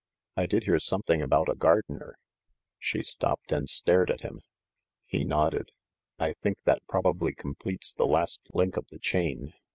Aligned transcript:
"I 0.35 0.47
did 0.47 0.63
hear 0.63 0.79
something 0.79 1.21
about 1.21 1.47
a 1.47 1.53
gardener 1.53 2.17
—"She 2.79 3.03
stopped 3.03 3.51
and 3.51 3.69
stared 3.69 4.09
at 4.09 4.21
him. 4.21 4.41
He 5.05 5.23
nodded. 5.23 5.69
"I 6.17 6.33
think 6.41 6.57
that 6.63 6.81
probably 6.89 7.33
completes 7.35 7.93
the 7.93 8.07
last 8.07 8.41
link 8.51 8.77
of 8.77 8.87
the 8.89 8.97
chain. 8.97 9.53